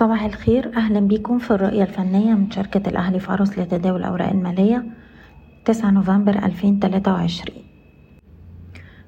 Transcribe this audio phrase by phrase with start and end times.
[0.00, 0.76] صباح الخير.
[0.76, 4.84] أهلا بكم في الرؤية الفنية من شركة الأهلي فارس لتداول الأوراق المالية
[5.64, 7.58] 9 نوفمبر 2023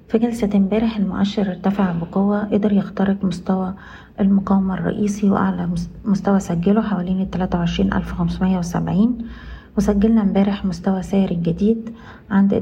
[0.09, 3.75] في جلسة امبارح المؤشر ارتفع بقوة قدر يخترق مستوى
[4.21, 5.69] المقاومة الرئيسي وأعلى
[6.05, 7.21] مستوى سجله حوالين
[8.13, 9.19] خمسمية وسبعين.
[9.77, 11.95] وسجلنا امبارح مستوى سعري جديد
[12.31, 12.55] عند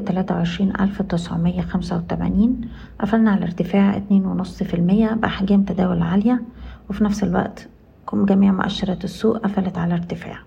[1.62, 2.60] خمسة وتمانين.
[3.00, 6.42] قفلنا على ارتفاع اتنين ونص في المية بأحجام تداول عالية.
[6.90, 7.68] وفي نفس الوقت
[8.26, 10.38] جميع مؤشرات السوق قفلت على ارتفاع.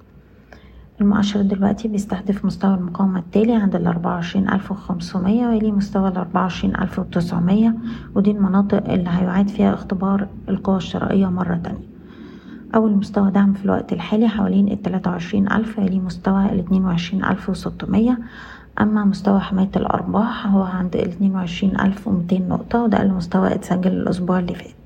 [1.01, 3.75] المؤشر دلوقتي بيستهدف مستوى المقاومة التالي عند
[4.49, 6.11] ألف وخمسمية ويلي مستوى
[6.75, 7.75] ألف وتسعمية
[8.15, 11.87] ودي المناطق اللي هيعاد فيها اختبار القوى الشرائية مرة تانية.
[12.75, 14.67] أول مستوى دعم في الوقت الحالي حوالين
[15.09, 16.45] وعشرين ألف ويلي مستوى
[17.23, 18.19] ألف وستمية.
[18.81, 20.95] أما مستوى حماية الأرباح هو عند
[21.79, 24.82] ألف ومتين نقطة وده أقل مستوى اتسجل الأسبوع اللي فات.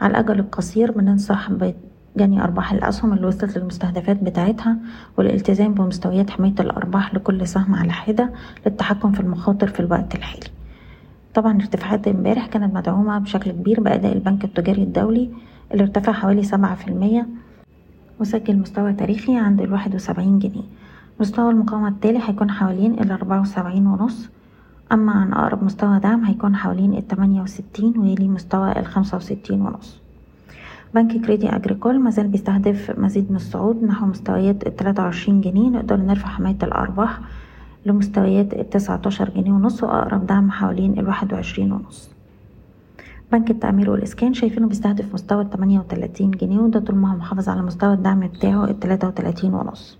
[0.00, 4.76] على الأجل القصير بننصح بجني أرباح الأسهم اللي وصلت للمستهدفات بتاعتها
[5.16, 8.30] والالتزام بمستويات حماية الأرباح لكل سهم على حدة
[8.66, 10.46] للتحكم في المخاطر في الوقت الحالي.
[11.34, 15.30] طبعا ارتفاعات امبارح كانت مدعومة بشكل كبير بأداء البنك التجاري الدولي
[15.72, 17.26] اللي ارتفع حوالي سبعة في المية
[18.20, 20.62] وسجل مستوى تاريخي عند الواحد وسبعين جنيه.
[21.20, 24.28] مستوى المقاومة التالي هيكون حوالين الأربعة وسبعين ونص
[24.92, 30.00] أما عن أقرب مستوى دعم هيكون حوالين التمانية وستين ويلي مستوى الخمسة وستين ونص.
[30.94, 36.28] بنك كريدي أجريكول مازال بيستهدف مزيد من الصعود نحو مستويات التلاتة وعشرين جنيه نقدر نرفع
[36.28, 37.20] حماية الأرباح
[37.86, 42.10] لمستويات التسعتاشر جنيه ونص وأقرب دعم حوالين الواحد وعشرين ونص.
[43.32, 47.62] بنك التأمير والإسكان شايفينه بيستهدف مستوى التمانية وتلاتين جنيه وده طول ما هو محافظ على
[47.62, 49.98] مستوى الدعم بتاعه التلاتة وتلاتين ونص.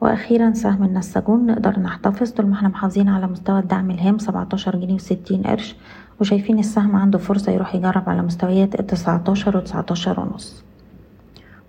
[0.00, 2.30] وأخيرا سهم النساجون نقدر نحتفظ.
[2.30, 5.76] طول ما إحنا محافظين على مستوى الدعم الهام سبعتاشر جنيه وستين قرش
[6.20, 10.64] وشايفين السهم عنده فرصة يروح يجرب على مستويات التسعتاشر وتسعتاشر ونص.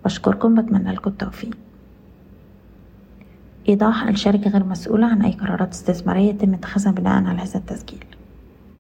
[0.06, 1.58] بشكركم بتمنى لكم التوفيق.
[3.70, 8.06] إيضاح الشركة غير مسؤولة عن أي قرارات استثمارية يتم اتخاذها بناء على هذا التسجيل.